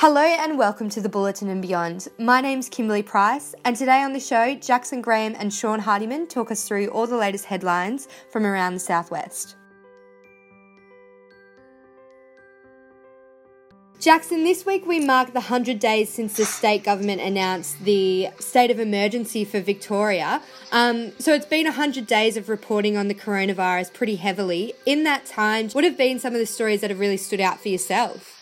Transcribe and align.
Hello 0.00 0.22
and 0.22 0.56
welcome 0.56 0.88
to 0.90 1.00
the 1.00 1.08
Booletin 1.08 1.50
and 1.50 1.60
Beyond. 1.60 2.06
My 2.20 2.40
name's 2.40 2.68
Kimberley 2.68 3.02
Price, 3.02 3.52
and 3.64 3.74
today 3.74 4.00
on 4.00 4.12
the 4.12 4.20
show, 4.20 4.54
Jackson 4.54 5.02
Graham 5.02 5.34
and 5.36 5.52
Sean 5.52 5.80
Hardeman 5.80 6.28
talk 6.28 6.52
us 6.52 6.68
through 6.68 6.86
all 6.90 7.08
the 7.08 7.16
latest 7.16 7.46
headlines 7.46 8.06
from 8.30 8.46
around 8.46 8.74
the 8.74 8.78
southwest. 8.78 9.56
Jackson, 13.98 14.44
this 14.44 14.64
week 14.64 14.86
we 14.86 15.04
mark 15.04 15.32
the 15.32 15.40
100 15.40 15.80
days 15.80 16.10
since 16.10 16.36
the 16.36 16.44
state 16.44 16.84
government 16.84 17.20
announced 17.20 17.84
the 17.84 18.28
state 18.38 18.70
of 18.70 18.78
emergency 18.78 19.44
for 19.44 19.58
Victoria. 19.58 20.40
Um, 20.70 21.10
so 21.18 21.34
it's 21.34 21.44
been 21.44 21.64
100 21.64 22.06
days 22.06 22.36
of 22.36 22.48
reporting 22.48 22.96
on 22.96 23.08
the 23.08 23.16
coronavirus 23.16 23.92
pretty 23.94 24.14
heavily. 24.14 24.74
In 24.86 25.02
that 25.02 25.26
time, 25.26 25.70
what 25.70 25.82
have 25.82 25.98
been 25.98 26.20
some 26.20 26.34
of 26.34 26.38
the 26.38 26.46
stories 26.46 26.82
that 26.82 26.90
have 26.90 27.00
really 27.00 27.16
stood 27.16 27.40
out 27.40 27.60
for 27.60 27.68
yourself? 27.68 28.37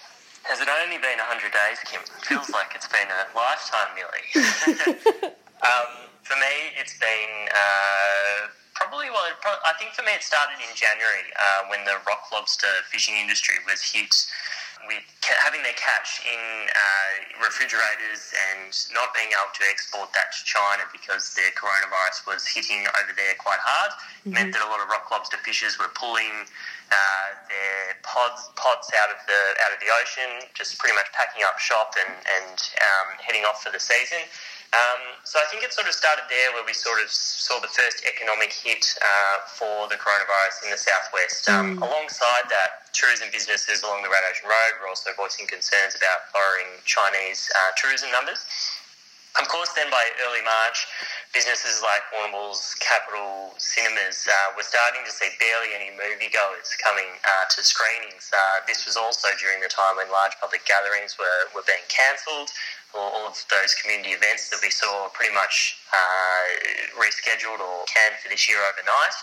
Has 0.47 0.63
it 0.63 0.71
only 0.71 1.03
been 1.03 1.19
100 1.19 1.51
days, 1.51 1.83
Kim? 1.83 1.99
It 2.07 2.23
feels 2.23 2.51
like 2.55 2.71
it's 2.79 2.87
been 2.87 3.11
a 3.11 3.27
lifetime 3.35 3.91
nearly. 3.99 4.23
um, 5.67 6.07
for 6.23 6.39
me, 6.39 6.71
it's 6.79 6.95
been 7.03 7.51
uh, 7.51 8.47
probably, 8.79 9.11
well, 9.11 9.27
probably, 9.43 9.59
I 9.67 9.75
think 9.75 9.91
for 9.99 10.07
me 10.07 10.15
it 10.15 10.23
started 10.23 10.63
in 10.63 10.71
January 10.79 11.27
uh, 11.35 11.67
when 11.67 11.83
the 11.83 11.99
rock 12.07 12.31
lobster 12.31 12.71
fishing 12.95 13.19
industry 13.19 13.59
was 13.67 13.83
hit 13.83 14.15
with 14.87 15.03
having 15.43 15.67
their 15.67 15.75
catch 15.75 16.23
in 16.23 16.71
uh, 16.71 17.26
refrigerators 17.47 18.35
and 18.51 18.75
not 18.91 19.15
being 19.15 19.31
able 19.31 19.55
to 19.55 19.65
export 19.71 20.11
that 20.13 20.35
to 20.35 20.43
China 20.43 20.83
because 20.91 21.33
the 21.39 21.47
coronavirus 21.55 22.27
was 22.27 22.43
hitting 22.45 22.83
over 22.99 23.15
there 23.15 23.39
quite 23.39 23.63
hard, 23.63 23.95
mm-hmm. 23.95 24.35
meant 24.35 24.51
that 24.53 24.67
a 24.67 24.69
lot 24.69 24.83
of 24.83 24.91
rock 24.91 25.07
lobster 25.15 25.39
fishers 25.47 25.79
were 25.79 25.91
pulling 25.95 26.51
uh, 26.91 27.29
their 27.47 27.99
pods 28.03 28.51
pods 28.55 28.91
out 28.99 29.11
of 29.11 29.19
the 29.31 29.41
out 29.63 29.71
of 29.71 29.79
the 29.79 29.91
ocean, 30.03 30.47
just 30.55 30.79
pretty 30.79 30.95
much 30.95 31.07
packing 31.15 31.47
up 31.47 31.59
shop 31.59 31.95
and 31.95 32.15
and 32.43 32.59
um, 32.83 33.09
heading 33.23 33.47
off 33.47 33.63
for 33.63 33.71
the 33.71 33.81
season. 33.81 34.23
Um, 34.75 35.19
so 35.23 35.39
I 35.39 35.47
think 35.51 35.63
it 35.63 35.73
sort 35.73 35.87
of 35.87 35.95
started 35.95 36.27
there 36.29 36.51
where 36.53 36.67
we 36.67 36.75
sort 36.75 36.99
of 37.03 37.09
saw 37.11 37.61
the 37.63 37.71
first 37.71 38.03
economic 38.03 38.53
hit 38.53 38.83
uh, 38.99 39.47
for 39.47 39.87
the 39.89 39.95
coronavirus 39.95 40.67
in 40.67 40.71
the 40.75 40.81
southwest. 40.81 41.49
Um, 41.49 41.79
mm. 41.79 41.87
Alongside 41.87 42.51
that, 42.51 42.91
tourism 42.93 43.29
businesses 43.31 43.83
along 43.83 44.03
the 44.03 44.11
Great 44.11 44.27
Ocean 44.27 44.51
Road 44.51 44.73
were 44.83 44.89
also 44.91 45.11
voicing 45.17 45.47
concerns 45.47 45.95
about 45.95 46.29
lowering 46.35 46.83
Chinese 46.85 47.49
uh, 47.55 47.71
tourism 47.79 48.11
numbers. 48.11 48.43
Of 49.37 49.49
course, 49.53 49.69
then 49.77 49.93
by 49.93 50.01
early 50.25 50.41
March, 50.41 50.89
businesses 51.37 51.85
like 51.85 52.01
Warrnambool's 52.09 52.73
Capital 52.81 53.53
Cinemas 53.61 54.25
uh, 54.25 54.57
were 54.57 54.65
starting 54.65 55.05
to 55.05 55.13
see 55.13 55.29
barely 55.37 55.77
any 55.77 55.93
moviegoers 55.93 56.73
coming 56.81 57.05
uh, 57.21 57.45
to 57.53 57.61
screenings. 57.61 58.33
Uh, 58.33 58.65
this 58.65 58.89
was 58.89 58.97
also 58.97 59.29
during 59.37 59.61
the 59.61 59.69
time 59.69 60.01
when 60.01 60.09
large 60.09 60.33
public 60.41 60.65
gatherings 60.65 61.21
were, 61.21 61.53
were 61.53 61.61
being 61.69 61.85
cancelled. 61.93 62.49
All 62.97 63.29
of 63.29 63.37
those 63.53 63.75
community 63.77 64.17
events 64.17 64.49
that 64.51 64.61
we 64.63 64.71
saw 64.71 65.09
pretty 65.13 65.35
much 65.35 65.77
uh, 65.93 66.97
rescheduled 66.97 67.61
or 67.61 67.85
canned 67.85 68.17
for 68.23 68.29
this 68.29 68.49
year 68.49 68.59
overnight. 68.65 69.17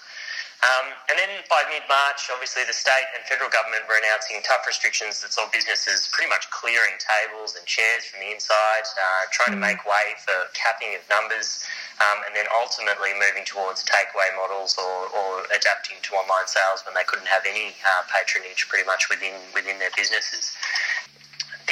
Um, 0.64 0.96
and 1.12 1.20
then 1.20 1.44
by 1.52 1.60
mid 1.68 1.84
March, 1.92 2.32
obviously 2.32 2.64
the 2.64 2.72
state 2.72 3.12
and 3.12 3.20
federal 3.28 3.52
government 3.52 3.84
were 3.84 4.00
announcing 4.00 4.40
tough 4.48 4.64
restrictions 4.64 5.20
that 5.20 5.36
saw 5.36 5.44
businesses 5.52 6.08
pretty 6.16 6.32
much 6.32 6.48
clearing 6.56 6.96
tables 7.04 7.60
and 7.60 7.68
chairs 7.68 8.08
from 8.08 8.24
the 8.24 8.32
inside, 8.32 8.88
uh, 8.96 9.28
trying 9.36 9.52
to 9.52 9.60
mm. 9.60 9.68
make 9.68 9.84
way 9.84 10.16
for 10.24 10.48
capping 10.56 10.96
of 10.96 11.04
numbers, 11.12 11.68
um, 12.00 12.24
and 12.24 12.32
then 12.32 12.48
ultimately 12.56 13.12
moving 13.12 13.44
towards 13.44 13.84
takeaway 13.84 14.32
models 14.40 14.80
or, 14.80 15.12
or, 15.12 15.44
adapting 15.52 16.00
to 16.00 16.16
online 16.16 16.48
sales 16.48 16.80
when 16.88 16.96
they 16.96 17.04
couldn't 17.04 17.28
have 17.28 17.44
any 17.44 17.76
uh, 17.84 18.08
patronage 18.08 18.64
pretty 18.72 18.88
much 18.88 19.12
within 19.12 19.36
within 19.52 19.76
their 19.84 19.92
businesses. 20.00 20.56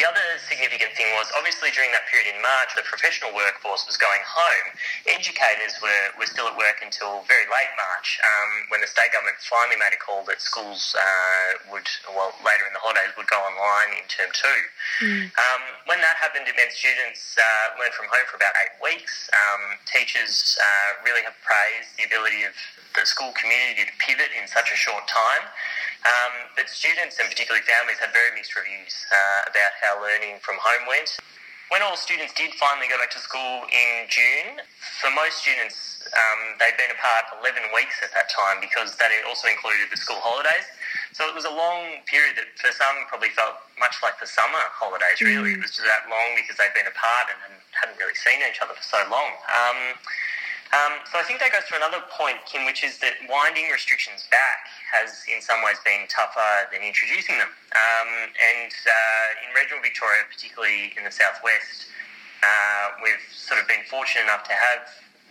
The 0.01 0.09
other 0.09 0.41
significant 0.49 0.97
thing 0.97 1.13
was 1.13 1.29
obviously 1.37 1.69
during 1.77 1.93
that 1.93 2.09
period 2.09 2.33
in 2.33 2.41
March, 2.41 2.73
the 2.73 2.81
professional 2.81 3.37
workforce 3.37 3.85
was 3.85 4.01
going 4.01 4.25
home. 4.25 4.73
Educators 5.05 5.77
were, 5.77 6.17
were 6.17 6.25
still 6.25 6.49
at 6.49 6.57
work 6.57 6.81
until 6.81 7.21
very 7.29 7.45
late 7.45 7.69
March 7.77 8.17
um, 8.25 8.73
when 8.73 8.81
the 8.81 8.89
state 8.89 9.13
government 9.13 9.37
finally 9.45 9.77
made 9.77 9.93
a 9.93 10.01
call 10.01 10.25
that 10.25 10.41
schools 10.41 10.97
uh, 10.97 11.69
would, 11.69 11.85
well, 12.17 12.33
later 12.41 12.65
in 12.65 12.73
the 12.73 12.81
holidays 12.81 13.13
would 13.13 13.29
go 13.29 13.37
online 13.45 13.93
in 13.93 14.01
term 14.09 14.33
two. 14.33 14.61
Mm. 15.05 15.29
Um, 15.37 15.61
when 15.85 16.01
that 16.01 16.17
happened, 16.17 16.49
it 16.49 16.57
meant 16.57 16.73
students 16.73 17.37
uh, 17.37 17.77
learned 17.77 17.93
from 17.93 18.09
home 18.09 18.25
for 18.25 18.41
about 18.41 18.57
eight 18.57 18.81
weeks. 18.81 19.29
Um, 19.37 19.77
teachers 19.85 20.57
uh, 20.57 21.05
really 21.05 21.21
have 21.29 21.37
praised 21.45 21.93
the 22.01 22.09
ability 22.09 22.41
of 22.49 22.57
the 22.97 23.05
school 23.05 23.37
community 23.37 23.85
to 23.85 23.93
pivot 24.01 24.33
in 24.33 24.49
such 24.49 24.73
a 24.73 24.77
short 24.81 25.05
time. 25.05 25.45
Um, 26.01 26.49
but 26.57 26.65
students 26.65 27.21
and 27.21 27.29
particularly 27.29 27.61
families 27.61 28.01
had 28.01 28.09
very 28.09 28.33
mixed 28.33 28.57
reviews 28.57 28.93
uh, 29.13 29.53
about 29.53 29.71
how 29.77 30.01
learning 30.01 30.41
from 30.41 30.57
home 30.57 30.89
went. 30.89 31.21
When 31.69 31.79
all 31.79 31.95
students 31.95 32.35
did 32.35 32.51
finally 32.59 32.91
go 32.91 32.99
back 32.99 33.15
to 33.15 33.21
school 33.21 33.63
in 33.71 34.09
June, 34.11 34.59
for 34.99 35.07
most 35.13 35.39
students, 35.39 36.03
um, 36.11 36.59
they'd 36.59 36.75
been 36.75 36.91
apart 36.91 37.31
11 37.39 37.71
weeks 37.71 38.03
at 38.03 38.11
that 38.11 38.27
time 38.27 38.59
because 38.59 38.99
that 38.99 39.07
also 39.23 39.47
included 39.47 39.87
the 39.87 39.95
school 39.95 40.19
holidays. 40.19 40.67
So 41.15 41.31
it 41.31 41.35
was 41.37 41.47
a 41.47 41.53
long 41.53 42.03
period 42.11 42.35
that 42.35 42.51
for 42.59 42.75
some 42.75 43.07
probably 43.07 43.31
felt 43.31 43.55
much 43.79 43.95
like 44.03 44.19
the 44.19 44.27
summer 44.27 44.59
holidays, 44.75 45.23
really. 45.23 45.55
Mm. 45.55 45.63
It 45.63 45.69
was 45.69 45.71
just 45.71 45.87
that 45.87 46.11
long 46.11 46.35
because 46.35 46.59
they'd 46.59 46.75
been 46.75 46.91
apart 46.91 47.31
and 47.31 47.55
hadn't 47.71 47.95
really 47.95 48.19
seen 48.19 48.43
each 48.43 48.59
other 48.59 48.75
for 48.75 48.83
so 48.83 48.99
long. 49.07 49.31
Um, 49.47 49.79
um, 50.71 50.93
so 51.07 51.19
I 51.19 51.23
think 51.23 51.39
that 51.39 51.55
goes 51.55 51.67
to 51.71 51.75
another 51.79 52.03
point, 52.11 52.39
Kim, 52.47 52.63
which 52.63 52.83
is 52.83 52.99
that 52.99 53.19
winding 53.27 53.71
restrictions 53.71 54.27
back 54.27 54.67
has 54.91 55.23
in 55.31 55.39
some 55.39 55.63
ways 55.63 55.79
been 55.87 56.03
tougher 56.11 56.67
than 56.71 56.83
introducing 56.83 57.39
them. 57.39 57.47
Um, 57.71 58.09
and 58.27 58.71
uh, 58.71 59.43
in 59.47 59.55
regional 59.55 59.79
Victoria, 59.79 60.27
particularly 60.27 60.91
in 60.99 61.07
the 61.07 61.13
southwest, 61.15 61.87
uh, 62.43 62.99
we've 62.99 63.23
sort 63.31 63.59
of 63.59 63.67
been 63.71 63.87
fortunate 63.87 64.27
enough 64.27 64.43
to 64.51 64.55
have 64.55 64.83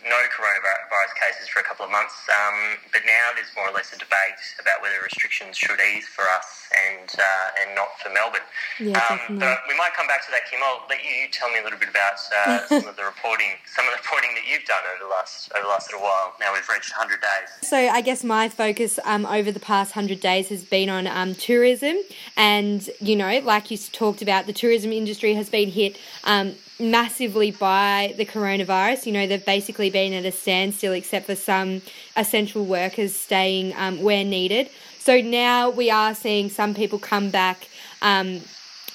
no 0.05 0.21
coronavirus 0.33 1.13
cases 1.19 1.49
for 1.49 1.61
a 1.61 1.67
couple 1.67 1.85
of 1.85 1.91
months, 1.91 2.15
um, 2.29 2.79
but 2.93 3.03
now 3.05 3.37
there's 3.37 3.51
more 3.57 3.69
or 3.69 3.75
less 3.75 3.93
a 3.93 3.99
debate 3.99 4.41
about 4.61 4.81
whether 4.81 4.97
restrictions 5.03 5.57
should 5.57 5.79
ease 5.81 6.09
for 6.09 6.25
us 6.25 6.69
and 6.73 7.09
uh, 7.19 7.61
and 7.61 7.75
not 7.75 7.89
for 8.01 8.09
Melbourne. 8.11 8.47
Yeah, 8.79 8.97
um, 9.11 9.39
but 9.39 9.61
we 9.69 9.77
might 9.77 9.93
come 9.95 10.07
back 10.07 10.25
to 10.25 10.31
that, 10.33 10.49
Kim. 10.49 10.61
I'll 10.63 10.87
let 10.89 11.05
you 11.05 11.29
tell 11.33 11.51
me 11.51 11.61
a 11.61 11.65
little 11.65 11.79
bit 11.79 11.89
about 11.89 12.17
uh, 12.33 12.67
some 12.81 12.89
of 12.89 12.97
the 12.97 13.05
reporting, 13.05 13.61
some 13.67 13.85
of 13.85 13.93
the 13.93 14.01
reporting 14.01 14.33
that 14.35 14.45
you've 14.49 14.65
done 14.65 14.83
over 14.89 15.05
the 15.05 15.11
last 15.11 15.53
over 15.53 15.63
the 15.63 15.69
last 15.69 15.93
little 15.93 16.05
while. 16.05 16.33
Now 16.41 16.53
we've 16.53 16.69
reached 16.69 16.97
100 16.97 17.21
days. 17.21 17.69
So 17.69 17.77
I 17.77 18.01
guess 18.01 18.25
my 18.25 18.49
focus 18.49 18.99
um, 19.05 19.27
over 19.27 19.53
the 19.53 19.61
past 19.61 19.95
100 19.97 20.21
days 20.21 20.49
has 20.49 20.65
been 20.65 20.89
on 20.89 21.07
um, 21.07 21.35
tourism, 21.35 21.97
and 22.37 22.89
you 23.01 23.17
know, 23.17 23.41
like 23.45 23.71
you 23.71 23.77
talked 23.77 24.23
about, 24.23 24.47
the 24.47 24.53
tourism 24.53 24.93
industry 24.93 25.35
has 25.35 25.51
been 25.51 25.71
hit 25.71 25.99
um, 26.25 26.55
massively 26.81 27.51
by 27.51 28.15
the 28.17 28.25
coronavirus. 28.25 29.07
You 29.07 29.13
know, 29.13 29.27
they've 29.27 29.45
basically 29.45 29.91
been 29.91 30.13
at 30.13 30.25
a 30.25 30.33
standstill 30.33 30.93
except 30.93 31.27
for 31.27 31.37
some 31.37 31.83
essential 32.17 32.65
workers 32.65 33.15
staying 33.15 33.75
um, 33.77 34.03
where 34.03 34.25
needed. 34.25 34.71
So 34.99 35.21
now 35.21 35.71
we 35.71 35.91
are 35.91 36.15
seeing 36.15 36.51
some 36.51 36.75
people 36.75 36.99
come 36.99 37.31
back 37.31 37.69
um, 38.03 38.41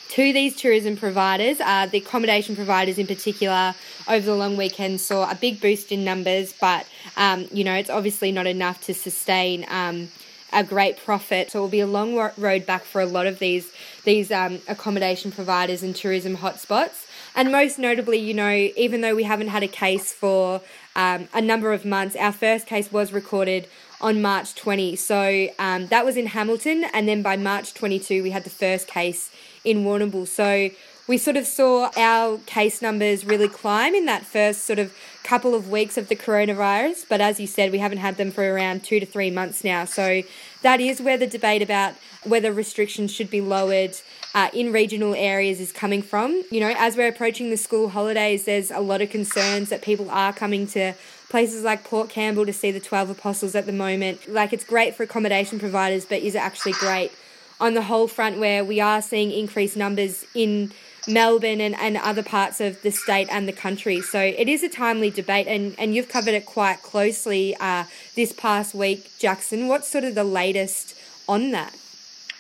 to 0.10 0.34
these 0.34 0.56
tourism 0.56 0.96
providers. 0.96 1.60
Uh, 1.60 1.88
the 1.88 1.98
accommodation 1.98 2.56
providers, 2.56 2.98
in 2.98 3.08
particular, 3.08 3.74
over 4.08 4.26
the 4.26 4.36
long 4.36 4.56
weekend 4.56 5.02
saw 5.02 5.30
a 5.30 5.36
big 5.36 5.60
boost 5.60 5.92
in 5.92 6.04
numbers, 6.04 6.54
but 6.62 6.88
um, 7.18 7.48
you 7.52 7.64
know, 7.64 7.74
it's 7.74 7.90
obviously 7.90 8.32
not 8.32 8.48
enough 8.48 8.82
to 8.86 8.94
sustain 8.94 9.66
um, 9.70 10.10
a 10.56 10.64
great 10.64 10.98
profit. 10.98 11.52
So 11.52 11.60
it 11.60 11.62
will 11.62 11.70
be 11.70 11.82
a 11.82 11.88
long 11.88 12.16
road 12.38 12.66
back 12.66 12.84
for 12.84 13.02
a 13.02 13.06
lot 13.06 13.28
of 13.28 13.38
these 13.38 13.72
these 14.06 14.32
um, 14.32 14.62
accommodation 14.68 15.32
providers 15.32 15.84
and 15.84 15.96
tourism 15.96 16.38
hotspots. 16.38 17.06
And 17.36 17.52
most 17.52 17.78
notably, 17.78 18.18
you 18.18 18.34
know, 18.34 18.70
even 18.78 19.02
though 19.02 19.14
we 19.14 19.24
haven't 19.24 19.50
had 19.50 19.62
a 19.62 19.68
case 19.68 20.14
for 20.14 20.62
um, 20.96 21.28
a 21.34 21.42
number 21.42 21.74
of 21.74 21.84
months, 21.84 22.16
our 22.16 22.32
first 22.32 22.66
case 22.66 22.92
was 22.92 23.12
recorded 23.12 23.68
on 24.00 24.22
March 24.22 24.56
20. 24.56 24.96
So 24.96 25.50
um, 25.60 25.88
that 25.88 26.06
was 26.06 26.16
in 26.16 26.28
Hamilton, 26.28 26.86
and 26.94 27.08
then 27.08 27.22
by 27.22 27.36
March 27.36 27.74
22, 27.74 28.24
we 28.24 28.32
had 28.32 28.46
the 28.46 28.50
first 28.50 28.88
case 28.88 29.32
in 29.66 29.84
Warrnambool. 29.84 30.28
So 30.28 30.70
we 31.08 31.18
sort 31.18 31.38
of 31.38 31.46
saw 31.46 31.92
our 31.96 32.40
case 32.46 32.82
numbers 32.82 33.26
really 33.26 33.48
climb 33.48 33.94
in 33.94 34.06
that 34.06 34.26
first 34.26 34.66
sort 34.66 34.80
of 34.80 34.96
couple 35.24 35.54
of 35.54 35.70
weeks 35.70 35.98
of 35.98 36.08
the 36.08 36.16
coronavirus. 36.16 37.06
But 37.08 37.22
as 37.22 37.40
you 37.40 37.48
said, 37.48 37.72
we 37.72 37.78
haven't 37.78 38.00
had 38.00 38.18
them 38.18 38.32
for 38.32 38.44
around 38.44 38.84
two 38.84 39.00
to 39.00 39.06
three 39.06 39.30
months 39.30 39.64
now. 39.64 39.86
So 39.86 40.24
that 40.64 40.80
is 40.80 41.02
where 41.02 41.18
the 41.18 41.28
debate 41.28 41.62
about 41.62 41.94
whether 42.24 42.52
restrictions 42.52 43.12
should 43.12 43.30
be 43.30 43.42
lowered 43.42 43.96
uh, 44.34 44.50
in 44.54 44.72
regional 44.72 45.14
areas 45.14 45.60
is 45.60 45.72
coming 45.72 46.02
from. 46.02 46.44
You 46.50 46.60
know, 46.60 46.74
as 46.78 46.98
we're 46.98 47.08
approaching 47.08 47.52
the 47.52 47.58
school 47.58 47.90
holidays, 47.90 48.46
there's 48.46 48.72
a 48.72 48.80
lot 48.80 49.02
of 49.02 49.12
concerns 49.12 49.70
that 49.70 49.84
people 49.84 50.10
are 50.10 50.34
coming 50.34 50.66
to 50.68 50.94
places 51.30 51.64
like 51.64 51.84
Port 51.84 52.10
Campbell 52.10 52.46
to 52.46 52.54
see 52.54 52.72
the 52.72 52.80
12 52.80 53.12
apostles 53.12 53.54
at 53.56 53.68
the 53.68 53.72
moment. 53.72 54.28
Like, 54.28 54.54
it's 54.54 54.64
great 54.64 54.96
for 54.96 55.04
accommodation 55.04 55.60
providers, 55.60 56.06
but 56.06 56.22
is 56.22 56.34
it 56.34 56.40
actually 56.40 56.74
great 56.74 57.12
on 57.60 57.74
the 57.74 57.84
whole 57.84 58.08
front 58.08 58.38
where 58.38 58.64
we 58.64 58.80
are 58.80 59.02
seeing 59.02 59.32
increased 59.32 59.78
numbers 59.78 60.26
in 60.34 60.72
Melbourne 61.08 61.62
and, 61.62 61.76
and 61.76 61.98
other 61.98 62.24
parts 62.24 62.60
of 62.62 62.82
the 62.82 62.92
state 62.92 63.28
and 63.32 63.48
the 63.48 63.54
country. 63.54 64.02
So 64.02 64.20
it 64.20 64.48
is 64.48 64.64
a 64.64 64.70
timely 64.70 65.10
debate, 65.10 65.48
and, 65.48 65.76
and 65.78 65.96
you've 65.96 66.10
covered 66.10 66.34
it 66.34 66.46
quite 66.46 66.82
closely 66.82 67.56
uh, 67.60 67.86
this 68.16 68.32
past 68.32 68.74
week, 68.74 69.12
Jackson. 69.20 69.68
What's 69.68 69.88
sort 69.88 70.04
of 70.04 70.16
the 70.16 70.24
latest 70.24 70.98
on 71.28 71.52
that? 71.52 71.76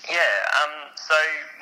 Yeah, 0.09 0.37
um, 0.61 0.93
so 0.95 1.15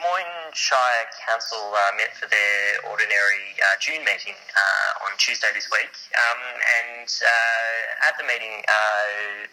Moyne 0.04 0.52
Shire 0.54 1.08
Council 1.28 1.72
uh, 1.72 1.96
met 1.96 2.12
for 2.16 2.28
their 2.28 2.92
ordinary 2.92 3.56
uh, 3.56 3.80
June 3.80 4.04
meeting 4.04 4.36
uh, 4.36 5.06
on 5.08 5.16
Tuesday 5.18 5.48
this 5.54 5.72
week, 5.72 5.96
um, 6.12 6.42
and 6.84 7.08
uh, 7.08 8.08
at 8.08 8.18
the 8.20 8.24
meeting, 8.28 8.64
uh, 8.68 9.48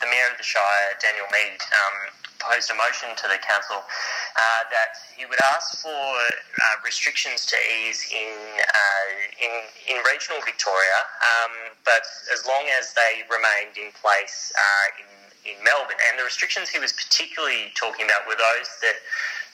the 0.00 0.06
Mayor 0.06 0.28
of 0.30 0.36
the 0.36 0.44
Shire, 0.44 0.92
Daniel 1.00 1.24
Meade, 1.32 1.64
um, 1.72 2.12
proposed 2.46 2.70
a 2.70 2.74
motion 2.74 3.10
to 3.16 3.26
the 3.28 3.38
council 3.42 3.76
uh, 3.76 4.62
that 4.70 4.94
he 5.16 5.26
would 5.26 5.38
ask 5.54 5.82
for 5.82 5.90
uh, 5.90 6.76
restrictions 6.84 7.46
to 7.46 7.56
ease 7.58 8.06
in, 8.12 8.34
uh, 8.62 9.42
in 9.42 9.52
in 9.90 10.02
regional 10.06 10.38
Victoria, 10.44 11.00
um, 11.42 11.74
but 11.84 12.06
as 12.32 12.46
long 12.46 12.64
as 12.78 12.94
they 12.94 13.26
remained 13.26 13.76
in 13.76 13.90
place 13.98 14.52
uh, 14.54 15.02
in 15.02 15.25
in 15.46 15.56
Melbourne. 15.62 15.98
And 16.10 16.18
the 16.18 16.26
restrictions 16.26 16.68
he 16.68 16.78
was 16.78 16.92
particularly 16.92 17.70
talking 17.78 18.06
about 18.06 18.26
were 18.26 18.38
those 18.38 18.68
that 18.82 18.98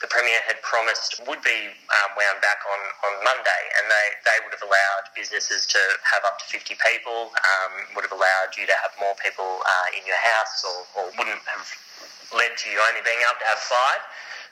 the 0.01 0.09
Premier 0.11 0.35
had 0.43 0.59
promised 0.59 1.23
would 1.23 1.39
be 1.47 1.71
um, 1.71 2.09
wound 2.19 2.43
back 2.43 2.59
on, 2.67 2.81
on 3.07 3.13
Monday, 3.23 3.63
and 3.79 3.87
they, 3.87 4.07
they 4.27 4.37
would 4.43 4.51
have 4.51 4.65
allowed 4.65 5.07
businesses 5.15 5.63
to 5.71 5.79
have 6.03 6.27
up 6.27 6.43
to 6.43 6.45
50 6.51 6.75
people, 6.75 7.31
um, 7.31 7.71
would 7.95 8.03
have 8.03 8.11
allowed 8.11 8.51
you 8.59 8.67
to 8.67 8.75
have 8.83 8.91
more 8.99 9.15
people 9.23 9.47
uh, 9.63 9.87
in 9.95 10.03
your 10.03 10.19
house, 10.19 10.59
or, 10.67 10.77
or 10.99 11.03
wouldn't 11.15 11.39
have 11.47 11.65
led 12.35 12.51
to 12.59 12.65
you 12.67 12.83
only 12.83 12.99
being 13.05 13.21
able 13.23 13.39
to 13.39 13.47
have 13.47 13.63
five. 13.63 14.03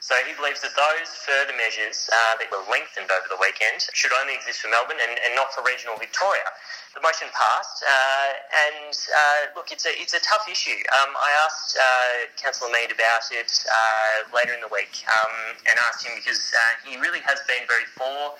So 0.02 0.18
he 0.26 0.34
believes 0.34 0.58
that 0.66 0.74
those 0.74 1.14
further 1.22 1.54
measures 1.54 2.10
uh, 2.10 2.34
that 2.42 2.50
were 2.50 2.66
lengthened 2.66 3.06
over 3.06 3.30
the 3.30 3.38
weekend 3.38 3.86
should 3.94 4.10
only 4.18 4.34
exist 4.34 4.58
for 4.58 4.66
Melbourne 4.66 4.98
and, 4.98 5.14
and 5.14 5.30
not 5.38 5.54
for 5.54 5.62
regional 5.62 5.94
Victoria. 5.94 6.42
The 6.90 7.00
motion 7.06 7.30
passed, 7.30 7.86
uh, 7.86 8.30
and 8.66 8.90
uh, 8.90 9.40
look, 9.54 9.70
it's 9.70 9.86
a 9.86 9.94
it's 9.94 10.12
a 10.12 10.20
tough 10.26 10.50
issue. 10.50 10.74
Um, 10.98 11.14
I 11.14 11.30
asked 11.46 11.78
uh, 11.78 12.26
Councillor 12.34 12.74
Meade 12.74 12.90
about 12.90 13.30
it 13.30 13.54
uh, 13.70 14.26
later 14.34 14.52
in 14.52 14.60
the 14.60 14.68
week, 14.74 15.06
um, 15.06 15.54
and 15.70 15.74
asked 15.86 16.02
him 16.02 16.18
because 16.18 16.50
uh, 16.50 16.82
he 16.82 16.98
really 16.98 17.22
has 17.22 17.38
been 17.46 17.62
very 17.70 17.86
for 17.94 18.34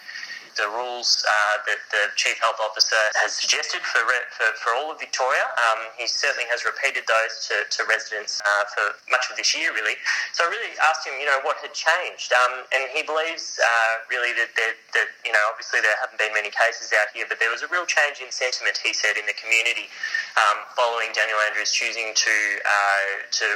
the 0.57 0.69
rules 0.69 1.25
uh, 1.25 1.57
that 1.67 1.81
the 1.91 2.13
Chief 2.17 2.39
Health 2.41 2.61
Officer 2.61 2.99
has 3.21 3.35
suggested 3.35 3.81
for, 3.83 4.05
for, 4.35 4.49
for 4.61 4.71
all 4.77 4.93
of 4.93 5.01
Victoria. 5.01 5.45
Um, 5.71 5.89
he 5.97 6.07
certainly 6.07 6.49
has 6.51 6.65
repeated 6.65 7.05
those 7.09 7.49
to, 7.49 7.65
to 7.65 7.81
residents 7.89 8.41
uh, 8.45 8.65
for 8.73 8.97
much 9.11 9.29
of 9.31 9.37
this 9.37 9.55
year, 9.57 9.73
really. 9.73 9.97
So 10.33 10.45
I 10.45 10.53
really 10.53 10.73
asked 10.83 11.07
him, 11.07 11.17
you 11.19 11.27
know, 11.27 11.41
what 11.43 11.59
had 11.65 11.73
changed. 11.73 12.33
Um, 12.33 12.65
and 12.73 12.89
he 12.93 13.03
believes 13.03 13.59
uh, 13.59 13.93
really 14.13 14.33
that, 14.37 14.53
that, 14.57 14.75
that, 14.95 15.09
you 15.25 15.33
know, 15.33 15.45
obviously 15.51 15.81
there 15.81 15.95
haven't 16.01 16.21
been 16.21 16.33
many 16.33 16.53
cases 16.53 16.93
out 16.97 17.13
here, 17.13 17.25
but 17.29 17.41
there 17.41 17.51
was 17.51 17.65
a 17.65 17.71
real 17.71 17.89
change 17.89 18.21
in 18.21 18.29
sentiment, 18.31 18.79
he 18.81 18.93
said, 18.93 19.17
in 19.17 19.27
the 19.27 19.37
community 19.37 19.89
um, 20.37 20.65
following 20.77 21.13
Daniel 21.17 21.39
Andrews 21.49 21.73
choosing 21.73 22.13
to, 22.15 22.37
uh, 22.65 23.05
to, 23.31 23.47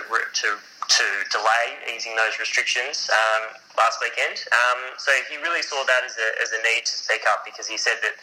to 0.43 0.49
to 0.89 1.05
delay 1.31 1.67
easing 1.95 2.15
those 2.17 2.39
restrictions 2.39 3.11
um, 3.11 3.55
last 3.77 3.99
weekend. 4.01 4.45
Um, 4.53 4.95
so 4.99 5.13
he 5.31 5.37
really 5.39 5.63
saw 5.63 5.83
that 5.85 6.03
as 6.05 6.17
a, 6.17 6.29
as 6.43 6.51
a 6.53 6.61
need 6.63 6.87
to 6.87 6.97
speak 6.97 7.23
up 7.33 7.45
because 7.45 7.67
he 7.67 7.77
said 7.77 7.99
that 8.03 8.15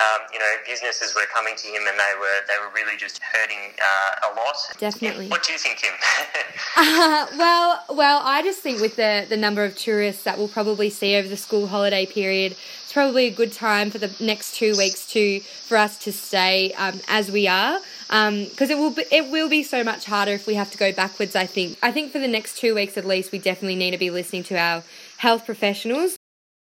um, 0.00 0.26
you 0.32 0.38
know 0.38 0.52
businesses 0.66 1.14
were 1.14 1.26
coming 1.34 1.56
to 1.56 1.66
him 1.66 1.82
and 1.88 1.98
they 1.98 2.14
were 2.18 2.38
they 2.46 2.54
were 2.62 2.72
really 2.74 2.96
just 2.96 3.20
hurting 3.22 3.74
uh, 3.80 4.30
a 4.30 4.36
lot. 4.36 4.56
Definitely. 4.78 5.28
What 5.28 5.42
do 5.42 5.52
you 5.52 5.58
think, 5.58 5.78
Kim? 5.78 5.92
uh, 6.76 7.26
well, 7.36 7.84
well, 7.90 8.20
I 8.24 8.42
just 8.42 8.60
think 8.60 8.80
with 8.80 8.96
the 8.96 9.26
the 9.28 9.36
number 9.36 9.64
of 9.64 9.76
tourists 9.76 10.22
that 10.24 10.38
we'll 10.38 10.48
probably 10.48 10.90
see 10.90 11.16
over 11.16 11.28
the 11.28 11.36
school 11.36 11.66
holiday 11.66 12.06
period, 12.06 12.52
it's 12.52 12.92
probably 12.92 13.26
a 13.26 13.32
good 13.32 13.52
time 13.52 13.90
for 13.90 13.98
the 13.98 14.14
next 14.20 14.54
two 14.54 14.76
weeks 14.76 15.06
to 15.12 15.40
for 15.40 15.76
us 15.76 15.98
to 15.98 16.12
stay 16.12 16.72
um, 16.74 17.00
as 17.08 17.30
we 17.30 17.48
are 17.48 17.80
because 18.08 18.70
um, 18.70 18.70
it 18.70 18.78
will 18.78 18.90
be, 18.90 19.04
it 19.12 19.30
will 19.30 19.50
be 19.50 19.62
so 19.62 19.84
much 19.84 20.06
harder 20.06 20.32
if 20.32 20.46
we 20.46 20.54
have 20.54 20.70
to 20.70 20.78
go 20.78 20.92
backwards. 20.92 21.36
I 21.36 21.44
think 21.44 21.76
I 21.82 21.92
think 21.92 22.10
for 22.10 22.18
the 22.18 22.28
next 22.28 22.56
two 22.58 22.74
weeks 22.74 22.96
at 22.96 23.04
least, 23.04 23.32
we 23.32 23.38
definitely 23.38 23.76
need 23.76 23.90
to 23.90 23.98
be 23.98 24.10
listening 24.10 24.44
to 24.44 24.58
our 24.58 24.82
health 25.18 25.44
professionals. 25.44 26.16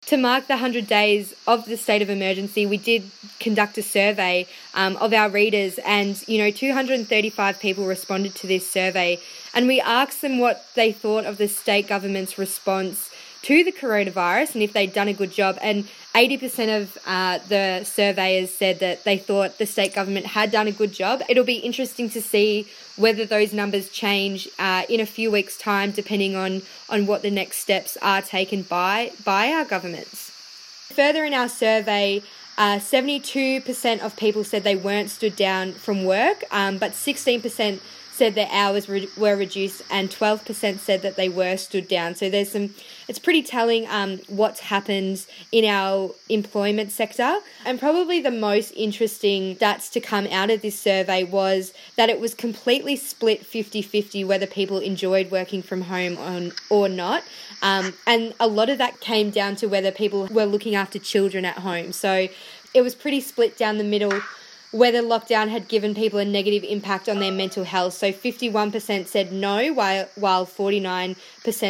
To 0.07 0.17
mark 0.17 0.47
the 0.47 0.55
100 0.55 0.87
days 0.87 1.35
of 1.49 1.67
the 1.67 1.77
state 1.77 2.01
of 2.01 2.09
emergency, 2.09 2.65
we 2.65 2.77
did 2.77 3.11
conduct 3.41 3.77
a 3.77 3.83
survey 3.83 4.47
um, 4.73 4.97
of 4.99 5.13
our 5.13 5.29
readers, 5.29 5.79
and 5.85 6.23
you 6.29 6.39
know, 6.39 6.51
235 6.51 7.59
people 7.59 7.87
responded 7.87 8.35
to 8.37 8.47
this 8.47 8.71
survey, 8.71 9.19
and 9.53 9.67
we 9.67 9.81
asked 9.81 10.23
them 10.23 10.39
what 10.39 10.65
they 10.75 10.93
thought 10.93 11.27
of 11.27 11.39
the 11.39 11.49
state 11.49 11.89
government's 11.89 12.39
response 12.39 13.11
to 13.47 13.63
the 13.63 13.71
coronavirus 13.71 14.55
and 14.55 14.63
if 14.65 14.73
they'd 14.73 14.93
done 14.93 15.07
a 15.07 15.13
good 15.13 15.31
job. 15.31 15.57
And 15.63 15.85
80% 16.17 16.83
of 16.83 16.99
uh, 17.07 17.39
the 17.47 17.85
surveyors 17.85 18.51
said 18.53 18.81
that 18.81 19.05
they 19.05 19.19
thought 19.19 19.59
the 19.59 19.67
state 19.67 19.95
government 19.95 20.27
had 20.27 20.51
done 20.51 20.67
a 20.67 20.73
good 20.73 20.93
job. 20.93 21.23
It'll 21.29 21.45
be 21.45 21.59
interesting 21.59 22.11
to 22.11 22.21
see 22.21 22.67
whether 22.97 23.25
those 23.25 23.53
numbers 23.53 23.89
change 23.89 24.49
uh, 24.59 24.83
in 24.89 24.99
a 24.99 25.07
few 25.07 25.31
weeks' 25.31 25.57
time, 25.57 25.93
depending 25.93 26.35
on, 26.35 26.63
on 26.91 27.07
what 27.07 27.23
the 27.23 27.31
next 27.31 27.59
steps 27.59 27.97
are 28.03 28.21
taken 28.21 28.63
by, 28.63 29.13
by 29.25 29.53
our 29.53 29.65
governments. 29.65 30.31
Further 30.97 31.25
in 31.25 31.33
our 31.33 31.49
survey, 31.49 32.23
uh, 32.59 32.79
72% 32.79 34.01
of 34.01 34.17
people 34.17 34.43
said 34.43 34.65
they 34.65 34.75
weren't 34.75 35.11
stood 35.11 35.37
down 35.37 35.73
from 35.73 36.05
work, 36.05 36.43
um, 36.51 36.79
but 36.79 36.93
16% 36.93 37.79
said 38.17 38.35
their 38.35 38.49
hours 38.51 38.89
re- 38.89 39.09
were 39.17 39.37
reduced, 39.37 39.83
and 39.91 40.11
12% 40.11 40.79
said 40.79 41.03
that 41.03 41.17
they 41.17 41.29
were 41.29 41.57
stood 41.57 41.87
down. 41.87 42.15
So 42.15 42.31
there's 42.31 42.53
some, 42.53 42.75
it's 43.09 43.19
pretty 43.19 43.43
telling 43.43 43.87
um, 43.89 44.21
what's 44.29 44.61
happened 44.61 45.27
in 45.53 45.65
our 45.67 46.11
employment 46.29 46.93
sector. 46.93 47.39
And 47.65 47.79
probably 47.79 48.21
the 48.21 48.31
most 48.31 48.73
interesting 48.73 49.57
stats 49.57 49.91
to 49.93 50.01
come 50.01 50.27
out 50.29 50.51
of 50.51 50.63
this 50.63 50.79
survey 50.79 51.25
was 51.25 51.75
that 51.97 52.09
it 52.09 52.19
was 52.19 52.35
completely 52.35 52.97
split 52.97 53.45
50 53.45 53.83
50 53.83 54.25
whether 54.25 54.47
people 54.47 54.79
enjoyed 54.79 55.31
working 55.31 55.63
from 55.63 55.83
home 55.83 56.17
on, 56.17 56.53
or 56.71 56.89
not. 56.89 57.23
Um, 57.63 57.93
and 58.07 58.35
a 58.41 58.47
lot 58.47 58.71
of 58.71 58.79
that 58.79 59.01
came 59.01 59.31
down 59.31 59.57
to 59.57 59.67
whether 59.67 59.91
people 59.91 60.27
were 60.27 60.47
looking 60.47 60.75
after 60.75 60.99
children 60.99 61.45
at 61.45 61.59
home. 61.59 61.93
So 61.93 62.29
it 62.75 62.83
was 62.83 62.95
pretty 62.95 63.21
split 63.21 63.57
down 63.57 63.79
the 63.79 63.85
middle 63.85 64.21
whether 64.77 65.01
lockdown 65.01 65.49
had 65.49 65.69
given 65.69 65.95
people 65.95 66.19
a 66.19 66.25
negative 66.25 66.63
impact 66.63 67.09
on 67.09 67.19
their 67.19 67.33
mental 67.33 67.65
health. 67.65 67.95
So 67.95 68.13
51% 68.13 69.07
said 69.07 69.33
no, 69.33 69.73
while, 69.73 70.07
while 70.17 70.47
49% 70.47 71.17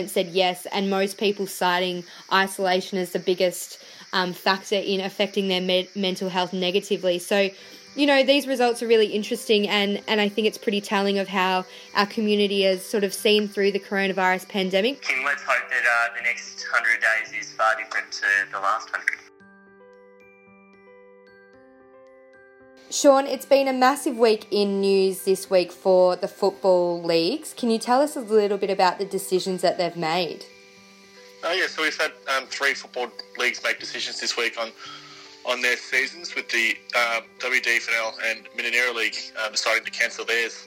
said 0.08 0.28
yes, 0.28 0.66
and 0.66 0.90
most 0.90 1.16
people 1.16 1.46
citing 1.46 2.04
isolation 2.32 2.98
as 2.98 3.12
the 3.12 3.20
biggest 3.20 3.82
um, 4.12 4.32
factor 4.32 4.74
in 4.74 5.00
affecting 5.00 5.46
their 5.48 5.60
me- 5.60 5.88
mental 5.94 6.28
health 6.28 6.52
negatively. 6.52 7.20
So, 7.20 7.50
you 7.94 8.06
know, 8.06 8.24
these 8.24 8.46
results 8.46 8.82
are 8.82 8.88
really 8.88 9.06
interesting, 9.06 9.68
and, 9.68 10.02
and 10.08 10.20
I 10.20 10.28
think 10.28 10.48
it's 10.48 10.58
pretty 10.58 10.80
telling 10.80 11.18
of 11.18 11.28
how 11.28 11.64
our 11.94 12.06
community 12.06 12.62
has 12.62 12.84
sort 12.84 13.04
of 13.04 13.14
seen 13.14 13.46
through 13.46 13.72
the 13.72 13.80
coronavirus 13.80 14.48
pandemic. 14.48 15.02
Kim, 15.02 15.24
let's 15.24 15.42
hope 15.42 15.68
that 15.70 16.10
uh, 16.10 16.14
the 16.16 16.22
next 16.22 16.66
100 16.72 17.00
days 17.00 17.40
is 17.40 17.52
far 17.52 17.76
different 17.76 18.10
to 18.12 18.26
the 18.50 18.58
last 18.58 18.90
100. 18.90 19.25
Sean, 22.88 23.26
it's 23.26 23.44
been 23.46 23.66
a 23.66 23.72
massive 23.72 24.16
week 24.16 24.46
in 24.52 24.80
news 24.80 25.24
this 25.24 25.50
week 25.50 25.72
for 25.72 26.14
the 26.14 26.28
football 26.28 27.02
leagues. 27.02 27.52
Can 27.52 27.68
you 27.68 27.78
tell 27.78 28.00
us 28.00 28.14
a 28.14 28.20
little 28.20 28.58
bit 28.58 28.70
about 28.70 28.98
the 28.98 29.04
decisions 29.04 29.60
that 29.62 29.76
they've 29.76 29.96
made? 29.96 30.44
Oh 31.42 31.52
yeah, 31.52 31.66
so 31.66 31.82
we've 31.82 31.98
had 31.98 32.12
um, 32.36 32.46
three 32.46 32.74
football 32.74 33.08
leagues 33.38 33.60
make 33.64 33.80
decisions 33.80 34.20
this 34.20 34.36
week 34.36 34.56
on 34.58 34.70
on 35.44 35.62
their 35.62 35.76
seasons, 35.76 36.34
with 36.34 36.48
the 36.48 36.76
uh, 36.96 37.18
um, 37.18 37.24
WD 37.38 37.78
and 38.24 38.46
Mininera 38.56 38.92
League 38.94 39.16
uh, 39.38 39.48
deciding 39.48 39.84
to 39.84 39.90
cancel 39.92 40.24
theirs 40.24 40.66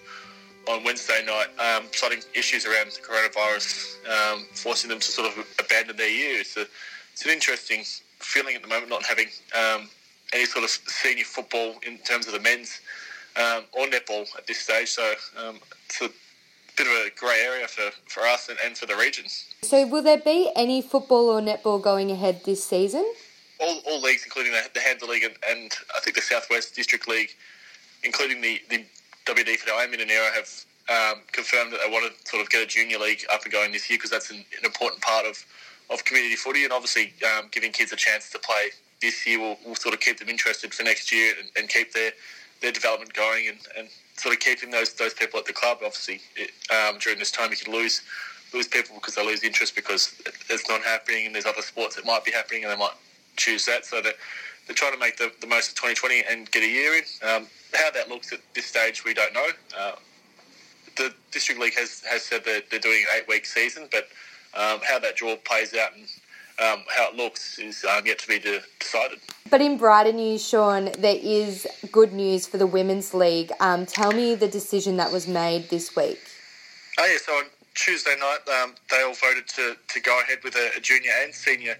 on 0.69 0.83
Wednesday 0.85 1.21
night, 1.25 1.47
um, 1.59 1.83
citing 1.91 2.19
issues 2.33 2.65
around 2.65 2.91
the 2.91 3.01
coronavirus, 3.01 3.97
um, 4.07 4.45
forcing 4.53 4.89
them 4.89 4.99
to 4.99 5.11
sort 5.11 5.27
of 5.27 5.45
abandon 5.59 5.97
their 5.97 6.09
year. 6.09 6.39
It's, 6.39 6.55
a, 6.55 6.65
it's 7.11 7.25
an 7.25 7.31
interesting 7.31 7.83
feeling 8.19 8.55
at 8.55 8.61
the 8.61 8.69
moment 8.69 8.89
not 8.89 9.03
having 9.03 9.27
um, 9.53 9.89
any 10.33 10.45
sort 10.45 10.63
of 10.63 10.69
senior 10.69 11.23
football 11.23 11.75
in 11.85 11.97
terms 11.99 12.27
of 12.27 12.33
the 12.33 12.39
men's 12.39 12.79
um, 13.35 13.63
or 13.71 13.87
netball 13.87 14.27
at 14.37 14.47
this 14.47 14.59
stage. 14.59 14.89
So 14.89 15.13
um, 15.37 15.59
it's 15.85 16.01
a 16.01 16.09
bit 16.77 16.87
of 16.87 16.93
a 16.93 17.09
grey 17.15 17.41
area 17.43 17.67
for, 17.67 17.91
for 18.07 18.21
us 18.21 18.49
and, 18.49 18.57
and 18.63 18.77
for 18.77 18.85
the 18.85 18.95
region. 18.95 19.25
So 19.63 19.85
will 19.87 20.03
there 20.03 20.17
be 20.17 20.51
any 20.55 20.81
football 20.81 21.29
or 21.29 21.41
netball 21.41 21.81
going 21.81 22.11
ahead 22.11 22.41
this 22.45 22.63
season? 22.63 23.05
All, 23.59 23.81
all 23.87 24.01
leagues, 24.01 24.23
including 24.23 24.53
the, 24.53 24.61
the 24.73 24.79
Hampden 24.79 25.09
League 25.09 25.23
and, 25.23 25.35
and, 25.49 25.71
I 25.95 25.99
think 25.99 26.15
the 26.15 26.21
Southwest 26.21 26.75
District 26.75 27.07
League, 27.09 27.31
including 28.03 28.41
the, 28.41 28.61
the 28.69 28.85
WD 29.25 29.57
for 29.57 29.65
the 29.65 29.97
Mininera, 29.97 30.31
have 30.33 30.49
um, 30.89 31.21
confirmed 31.31 31.73
that 31.73 31.79
they 31.85 31.91
want 31.91 32.09
to 32.09 32.29
sort 32.29 32.41
of 32.41 32.49
get 32.49 32.63
a 32.63 32.65
junior 32.65 32.97
league 32.97 33.25
up 33.31 33.43
and 33.43 33.51
going 33.51 33.71
this 33.71 33.89
year 33.89 33.97
because 33.97 34.09
that's 34.09 34.31
an, 34.31 34.37
an, 34.37 34.65
important 34.65 35.01
part 35.01 35.25
of, 35.25 35.45
of 35.91 36.03
community 36.05 36.35
footy 36.35 36.63
and 36.63 36.73
obviously 36.73 37.13
um, 37.25 37.47
giving 37.51 37.71
kids 37.71 37.91
a 37.91 37.95
chance 37.95 38.29
to 38.31 38.39
play 38.39 38.69
this 39.01 39.25
year 39.25 39.39
will, 39.39 39.57
will 39.65 39.75
sort 39.75 39.93
of 39.93 39.99
keep 39.99 40.19
them 40.19 40.29
interested 40.29 40.73
for 40.73 40.83
next 40.83 41.11
year 41.11 41.33
and, 41.39 41.49
and 41.57 41.69
keep 41.69 41.93
their, 41.93 42.11
their 42.61 42.71
development 42.71 43.13
going 43.13 43.47
and, 43.47 43.57
and 43.77 43.87
sort 44.17 44.33
of 44.33 44.41
keeping 44.41 44.69
those 44.69 44.93
those 44.93 45.13
people 45.13 45.39
at 45.39 45.45
the 45.45 45.53
club. 45.53 45.77
Obviously, 45.83 46.21
it, 46.35 46.51
um, 46.73 46.99
during 46.99 47.17
this 47.17 47.31
time, 47.31 47.49
you 47.51 47.57
could 47.57 47.69
lose 47.69 48.01
lose 48.53 48.67
people 48.67 48.95
because 48.95 49.15
they 49.15 49.25
lose 49.25 49.43
interest 49.43 49.75
because 49.75 50.13
it's 50.49 50.67
not 50.69 50.81
happening 50.81 51.25
and 51.25 51.35
there's 51.35 51.45
other 51.45 51.61
sports 51.61 51.95
that 51.95 52.05
might 52.05 52.25
be 52.25 52.31
happening 52.31 52.63
and 52.63 52.73
they 52.73 52.77
might 52.77 52.95
choose 53.37 53.65
that. 53.65 53.85
So 53.85 54.01
they're, 54.01 54.13
they're 54.67 54.75
trying 54.75 54.93
to 54.93 54.97
make 54.97 55.17
the, 55.17 55.31
the 55.39 55.47
most 55.47 55.69
of 55.69 55.75
2020 55.75 56.23
and 56.29 56.49
get 56.51 56.63
a 56.63 56.67
year 56.67 56.95
in. 56.95 57.03
Um, 57.27 57.47
how 57.73 57.91
that 57.91 58.09
looks 58.09 58.33
at 58.33 58.39
this 58.55 58.65
stage, 58.65 59.05
we 59.05 59.13
don't 59.13 59.33
know. 59.33 59.47
Uh, 59.77 59.91
the 60.97 61.13
district 61.31 61.61
league 61.61 61.75
has, 61.75 62.01
has 62.09 62.23
said 62.23 62.43
that 62.45 62.63
they're 62.69 62.79
doing 62.79 63.03
an 63.09 63.19
eight 63.21 63.27
week 63.27 63.45
season, 63.45 63.87
but 63.91 64.07
um, 64.59 64.79
how 64.83 64.99
that 64.99 65.15
draw 65.15 65.35
plays 65.35 65.73
out 65.75 65.95
and 65.95 66.07
um, 66.61 66.83
how 66.95 67.09
it 67.09 67.15
looks 67.15 67.57
is 67.59 67.83
um, 67.85 68.05
yet 68.05 68.19
to 68.19 68.27
be 68.27 68.39
de- 68.39 68.61
decided. 68.79 69.19
But 69.49 69.61
in 69.61 69.77
brighter 69.77 70.11
news, 70.11 70.47
Sean, 70.47 70.89
there 70.99 71.17
is 71.21 71.67
good 71.91 72.13
news 72.13 72.45
for 72.45 72.57
the 72.57 72.67
Women's 72.67 73.13
League. 73.13 73.51
Um, 73.59 73.85
tell 73.85 74.11
me 74.11 74.35
the 74.35 74.47
decision 74.47 74.97
that 74.97 75.11
was 75.11 75.27
made 75.27 75.69
this 75.69 75.95
week. 75.95 76.19
Oh, 76.99 77.05
yeah, 77.05 77.17
so 77.17 77.33
on 77.33 77.45
Tuesday 77.75 78.15
night, 78.19 78.39
um, 78.61 78.75
they 78.91 79.01
all 79.01 79.13
voted 79.13 79.47
to, 79.47 79.75
to 79.87 79.99
go 80.01 80.19
ahead 80.21 80.39
with 80.43 80.55
a, 80.55 80.71
a, 80.77 80.81
junior 80.81 81.11
and 81.21 81.33
senior 81.33 81.77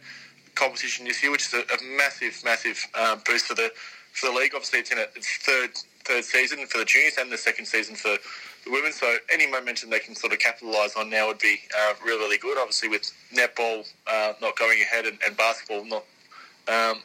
competition 0.56 1.06
this 1.06 1.22
year, 1.22 1.32
which 1.32 1.48
is 1.48 1.54
a, 1.54 1.60
a 1.60 1.98
massive, 1.98 2.42
massive 2.46 2.88
um, 2.96 3.22
boost 3.26 3.46
for 3.46 3.56
the 3.56 3.72
for 4.14 4.32
the 4.32 4.38
league. 4.38 4.54
Obviously, 4.56 4.80
it's 4.80 4.92
in 4.92 4.98
its 4.98 5.38
third 5.44 5.72
third 6.06 6.24
season 6.24 6.66
for 6.66 6.80
the 6.80 6.86
juniors 6.86 7.18
and 7.20 7.32
the 7.32 7.38
second 7.38 7.66
season 7.66 7.96
for 7.96 8.18
the 8.66 8.72
women. 8.72 8.92
So 8.92 9.18
any 9.32 9.48
momentum 9.48 9.90
they 9.90 10.00
can 10.00 10.16
sort 10.16 10.34
of 10.34 10.40
capitalise 10.40 10.96
on 10.96 11.10
now 11.10 11.28
would 11.28 11.40
be 11.40 11.60
uh, 11.78 11.94
really, 12.04 12.20
really 12.20 12.38
good. 12.38 12.58
Obviously, 12.58 12.90
with 12.90 13.12
netball 13.34 13.88
uh, 14.08 14.34
not 14.42 14.58
going 14.58 14.82
ahead 14.82 15.06
and, 15.06 15.18
and 15.26 15.36
basketball 15.38 15.86
not 15.86 16.06
um, 16.68 17.02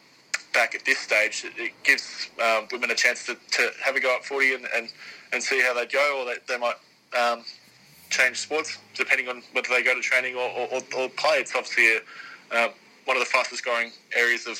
back 0.52 0.74
at 0.74 0.84
this 0.84 0.98
stage, 0.98 1.44
it 1.56 1.72
gives 1.82 2.28
um, 2.42 2.68
women 2.70 2.90
a 2.90 2.94
chance 2.94 3.26
to, 3.26 3.36
to 3.50 3.70
have 3.82 3.96
a 3.96 4.00
go 4.00 4.14
at 4.16 4.24
footy 4.24 4.54
and, 4.54 4.66
and, 4.74 4.88
and 5.32 5.42
see 5.42 5.60
how 5.60 5.74
they 5.74 5.86
go, 5.86 6.20
or 6.20 6.24
they, 6.26 6.38
they 6.48 6.58
might 6.58 6.76
um, 7.18 7.44
change 8.10 8.36
sports 8.36 8.78
depending 8.94 9.28
on 9.28 9.42
whether 9.52 9.68
they 9.68 9.82
go 9.82 9.94
to 9.94 10.00
training 10.00 10.36
or, 10.36 10.48
or, 10.50 10.80
or 10.96 11.08
play. 11.08 11.36
It's 11.38 11.54
obviously 11.54 11.96
a, 11.96 12.00
uh, 12.52 12.68
one 13.04 13.16
of 13.16 13.22
the 13.22 13.28
fastest 13.28 13.64
growing 13.64 13.90
areas 14.16 14.46
of 14.46 14.58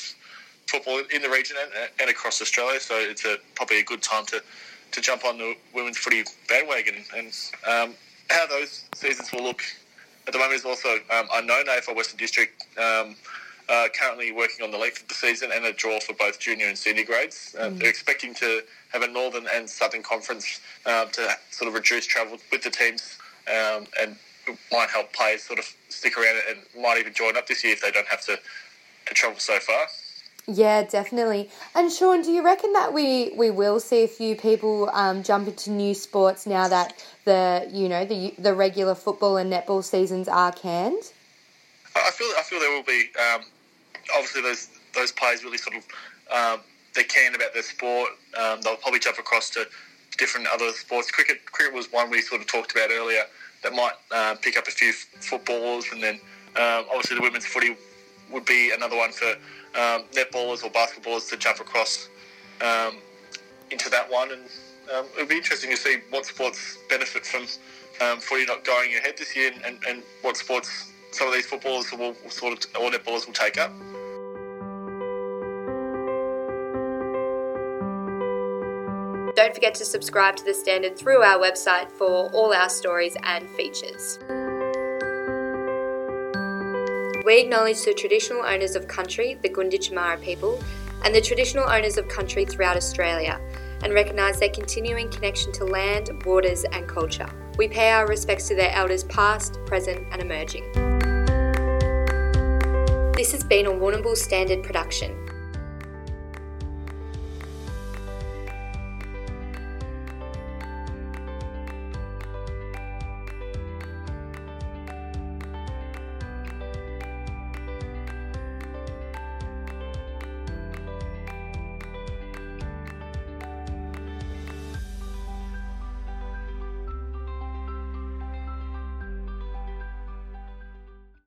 football 0.67 1.03
in 1.13 1.23
the 1.23 1.31
region 1.31 1.57
and, 1.63 1.91
and 2.01 2.11
across 2.11 2.41
Australia. 2.41 2.81
So 2.81 2.97
it's 2.97 3.25
a, 3.25 3.37
probably 3.55 3.79
a 3.81 3.85
good 3.85 4.03
time 4.03 4.27
to, 4.27 4.43
to 4.95 5.01
jump 5.01 5.25
on 5.25 5.39
the 5.39 5.55
women's 5.75 5.99
footy 5.99 6.25
bandwagon. 6.49 7.05
And 7.17 7.33
um, 7.69 7.95
how 8.31 8.47
those 8.47 8.89
seasons 8.95 9.33
will 9.33 9.43
look 9.43 9.63
at 10.27 10.33
the 10.33 10.39
moment 10.39 10.61
is 10.61 10.65
also 10.65 10.97
um, 11.11 11.27
unknown. 11.35 11.67
AFL 11.67 11.97
Western 11.97 12.17
District 12.17 12.65
um, 12.79 13.17
uh, 13.69 13.89
currently 13.99 14.31
working 14.33 14.65
on 14.65 14.71
the 14.71 14.79
length 14.79 15.03
of 15.03 15.09
the 15.09 15.15
season 15.15 15.51
and 15.53 15.65
a 15.65 15.73
draw 15.73 15.99
for 16.01 16.15
both 16.15 16.39
junior 16.39 16.67
and 16.67 16.79
senior 16.79 17.05
grades. 17.05 17.57
Uh, 17.59 17.69
mm. 17.69 17.79
They're 17.79 17.89
expecting 17.89 18.35
to 18.35 18.63
have 18.93 19.03
a 19.03 19.09
northern 19.09 19.47
and 19.53 19.69
southern 19.69 20.03
conference 20.03 20.61
uh, 20.87 21.07
to 21.07 21.31
sort 21.51 21.69
of 21.69 21.75
reduce 21.75 22.07
travel 22.07 22.39
with 22.53 22.63
the 22.63 22.71
teams 22.71 23.19
um, 23.49 23.87
and 24.01 24.17
might 24.71 24.91
help 24.91 25.13
players 25.13 25.43
sort 25.43 25.59
of 25.59 25.65
stick 25.89 26.17
around 26.17 26.37
and 26.49 26.59
might 26.81 26.99
even 26.99 27.13
join 27.13 27.37
up 27.37 27.47
this 27.47 27.65
year 27.65 27.73
if 27.73 27.81
they 27.81 27.91
don't 27.91 28.07
have 28.07 28.21
to, 28.21 28.39
to 29.07 29.15
travel 29.15 29.39
so 29.39 29.59
far. 29.59 29.87
Yeah, 30.47 30.83
definitely. 30.83 31.49
And 31.75 31.91
Sean, 31.91 32.21
do 32.21 32.31
you 32.31 32.45
reckon 32.45 32.75
that 32.75 32.93
we, 32.93 33.33
we 33.35 33.51
will 33.51 33.81
see 33.81 34.05
a 34.05 34.09
few 34.09 34.37
people 34.37 34.91
um, 34.93 35.23
jump 35.23 35.49
into 35.49 35.71
new 35.71 35.95
sports 35.95 36.47
now 36.47 36.69
that 36.69 37.03
the 37.25 37.67
you 37.73 37.89
know 37.89 38.05
the 38.05 38.35
the 38.39 38.53
regular 38.53 38.95
football 38.95 39.39
and 39.39 39.51
netball 39.51 39.83
seasons 39.83 40.29
are 40.29 40.53
canned? 40.53 41.13
I 41.97 42.11
feel 42.11 42.29
I 42.39 42.43
feel 42.43 42.61
there 42.61 42.77
will 42.77 42.83
be. 42.83 43.09
Um, 43.19 43.43
obviously, 44.15 44.43
those 44.43 44.69
those 44.95 45.13
players 45.13 45.43
really 45.45 45.57
sort 45.57 45.77
of 45.77 45.85
um, 46.31 46.61
they're 46.95 47.05
keen 47.05 47.35
about 47.35 47.55
their 47.55 47.63
sport. 47.63 48.11
Um, 48.39 48.61
they'll 48.61 48.77
probably 48.77 49.01
jump 49.01 49.19
across 49.19 49.49
to 49.51 49.67
different 50.19 50.47
other 50.53 50.71
sports. 50.73 51.11
Cricket 51.11 51.51
cricket 51.51 51.75
was 51.75 51.91
one 51.91 52.11
we 52.11 52.21
sort 52.21 52.43
of 52.43 52.47
talked 52.47 52.73
about 52.73 52.91
earlier 52.91 53.23
that 53.63 53.73
might 53.73 53.95
uh, 54.11 54.35
pick 54.43 54.59
up 54.59 54.69
a 54.69 54.71
few 54.71 54.93
footballers, 54.93 55.87
and 55.91 56.03
then 56.03 56.15
um, 56.57 56.85
obviously 56.91 57.17
the 57.17 57.23
women's 57.23 57.47
footy 57.47 57.77
would 58.31 58.45
be 58.45 58.73
another 58.75 58.97
one 58.97 59.13
for 59.13 59.29
um, 59.79 60.05
netballers 60.13 60.65
or 60.65 60.71
basketballers 60.71 61.29
to 61.31 61.37
jump 61.37 61.61
across 61.61 62.09
um, 62.61 62.97
into 63.71 63.91
that 63.91 64.11
one. 64.11 64.33
And 64.33 64.43
um, 64.95 65.07
it 65.17 65.21
would 65.21 65.29
be 65.29 65.37
interesting 65.37 65.71
to 65.71 65.77
see 65.77 65.99
what 66.11 66.27
sports 66.27 66.79
benefit 66.89 67.25
from 67.27 67.47
um, 68.01 68.21
footy 68.21 68.45
not 68.47 68.65
going 68.65 68.95
ahead 68.95 69.15
this 69.19 69.37
year, 69.37 69.53
and, 69.65 69.79
and, 69.89 70.03
what 70.23 70.37
sports 70.37 70.93
some 71.13 71.29
of 71.29 71.35
these 71.35 71.47
footballers 71.47 71.91
will, 71.93 72.17
will 72.23 72.31
sort 72.31 72.53
of 72.53 72.83
or 72.83 72.91
netballers 72.91 73.27
will 73.27 73.33
take 73.33 73.59
up. 73.59 73.71
Don't 79.37 79.55
forget 79.55 79.75
to 79.77 79.85
subscribe 79.85 80.37
to 80.37 80.45
The 80.45 80.55
Standard 80.55 80.97
through 80.97 81.23
our 81.23 81.41
website 81.41 81.91
for 81.91 82.31
all 82.33 82.53
our 82.53 82.69
stories 82.69 83.17
and 83.25 83.49
features. 83.51 84.19
We 87.25 87.41
acknowledge 87.41 87.83
the 87.83 87.95
traditional 87.95 88.45
owners 88.45 88.77
of 88.77 88.87
country, 88.87 89.39
the 89.41 89.49
Gunditjmara 89.49 90.21
people, 90.21 90.63
and 91.05 91.15
the 91.15 91.23
traditional 91.23 91.67
owners 91.67 91.97
of 91.97 92.07
country 92.07 92.45
throughout 92.45 92.77
Australia, 92.77 93.41
and 93.83 93.95
recognise 93.95 94.39
their 94.39 94.51
continuing 94.51 95.09
connection 95.09 95.51
to 95.53 95.65
land, 95.65 96.11
waters, 96.27 96.65
and 96.65 96.87
culture. 96.87 97.27
We 97.57 97.67
pay 97.67 97.93
our 97.93 98.07
respects 98.07 98.47
to 98.49 98.55
their 98.55 98.73
elders 98.73 99.05
past, 99.05 99.59
present, 99.65 100.07
and 100.13 100.21
emerging. 100.21 100.71
This 103.17 103.33
has 103.33 103.43
been 103.43 103.65
a 103.65 103.71
Warrnambool 103.71 104.19
Standard 104.19 104.63
production. 104.63 105.17